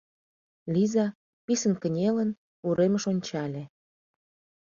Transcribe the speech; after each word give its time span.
Лиза, 0.73 1.05
писын 1.45 1.73
кынелын, 1.81 2.29
уремыш 2.67 3.03
ончале. 3.11 3.63